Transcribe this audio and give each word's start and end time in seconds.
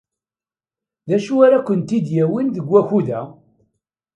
D 1.07 1.09
acu 1.15 1.35
ara 1.45 1.65
kent-id-yawin 1.67 2.47
deg 2.55 2.65
wakud-a? 2.71 3.21